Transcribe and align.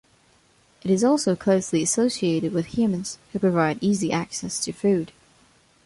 It 0.81 0.89
is 0.89 1.03
also 1.03 1.35
closely 1.35 1.83
associated 1.83 2.53
with 2.53 2.75
humans, 2.75 3.19
who 3.31 3.37
provide 3.39 3.77
easy 3.81 4.11
access 4.11 4.59
to 4.65 4.71
food. 4.71 5.11